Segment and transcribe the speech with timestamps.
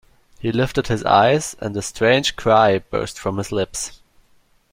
[0.39, 4.01] He lifted his eyes, and a strange cry burst from his lips.